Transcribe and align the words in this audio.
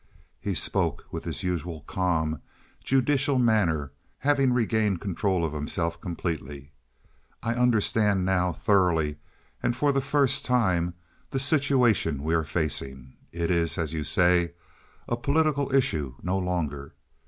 He 0.39 0.55
spoke 0.55 1.05
with 1.11 1.25
his 1.25 1.43
usual 1.43 1.81
calm, 1.81 2.41
judicial 2.83 3.37
manner, 3.37 3.91
having 4.17 4.51
regained 4.51 4.99
control 4.99 5.45
of 5.45 5.53
himself 5.53 6.01
completely. 6.01 6.71
"I 7.43 7.53
understand 7.53 8.25
now, 8.25 8.51
thoroughly, 8.51 9.17
and 9.61 9.75
for 9.75 9.91
the 9.91 10.01
first 10.01 10.43
time, 10.43 10.95
the 11.29 11.37
situation 11.37 12.23
we 12.23 12.33
are 12.33 12.43
facing. 12.43 13.13
It 13.31 13.51
is, 13.51 13.77
as 13.77 13.93
you 13.93 14.03
say, 14.03 14.53
a 15.07 15.15
political 15.15 15.71
issue 15.71 16.15
no 16.23 16.39
longer. 16.39 16.95